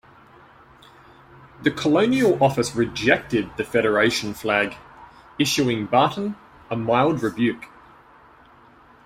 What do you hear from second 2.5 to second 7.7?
rejected the Federation Flag, issuing Barton a mild rebuke.